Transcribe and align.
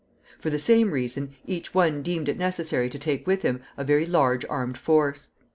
For 0.39 0.49
the 0.49 0.57
same 0.57 0.89
reason, 0.93 1.35
each 1.45 1.75
one 1.75 2.01
deemed 2.01 2.27
it 2.27 2.35
necessary 2.35 2.89
to 2.89 2.97
take 2.97 3.27
with 3.27 3.43
him 3.43 3.61
a 3.77 3.83
very 3.83 4.07
large 4.07 4.43
armed 4.45 4.79
force. 4.79 5.27